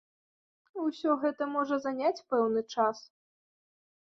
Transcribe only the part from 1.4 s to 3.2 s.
можа заняць пэўны час.